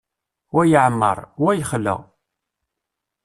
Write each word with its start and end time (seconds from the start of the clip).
Wa 0.53 0.63
yeεmer, 0.71 1.19
wa 1.43 1.51
yexla. 1.57 1.95